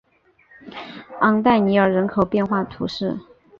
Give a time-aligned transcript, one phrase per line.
[1.19, 3.19] 昂代尔尼人口变化图示